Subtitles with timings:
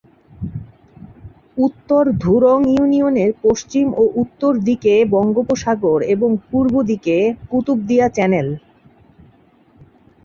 [1.57, 7.17] উত্তর ধুরুং ইউনিয়নের পশ্চিম ও উত্তর দিকে বঙ্গোপসাগর এবং পূর্ব দিকে
[7.49, 8.47] কুতুবদিয়া চ্যানেল।